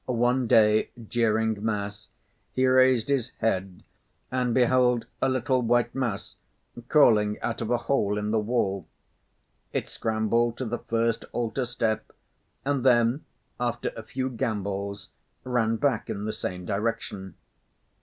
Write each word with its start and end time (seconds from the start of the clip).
One 0.07 0.47
day, 0.47 0.89
during 0.97 1.63
mass, 1.63 2.09
he 2.53 2.65
raised 2.65 3.07
his 3.07 3.33
head 3.37 3.83
and 4.31 4.51
beheld 4.51 5.05
a 5.21 5.29
little 5.29 5.61
white 5.61 5.93
mouse 5.93 6.37
crawling 6.89 7.39
out 7.41 7.61
of 7.61 7.69
a 7.69 7.77
hole 7.77 8.17
in 8.17 8.31
the 8.31 8.39
wall. 8.39 8.87
It 9.73 9.89
scrambled 9.89 10.57
to 10.57 10.65
the 10.65 10.79
first 10.79 11.25
altar 11.33 11.67
step 11.67 12.13
and 12.65 12.83
then, 12.83 13.25
after 13.59 13.89
a 13.95 14.01
few 14.01 14.31
gambols, 14.31 15.09
ran 15.43 15.75
back 15.75 16.09
in 16.09 16.25
the 16.25 16.33
same 16.33 16.65
direction. 16.65 17.35